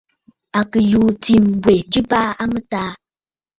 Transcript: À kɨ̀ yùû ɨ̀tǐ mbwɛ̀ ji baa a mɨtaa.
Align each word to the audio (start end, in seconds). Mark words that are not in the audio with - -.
À 0.59 0.61
kɨ̀ 0.71 0.81
yùû 0.91 1.03
ɨ̀tǐ 1.09 1.33
mbwɛ̀ 1.49 1.77
ji 1.91 1.99
baa 2.09 2.29
a 2.41 2.45
mɨtaa. 2.51 2.91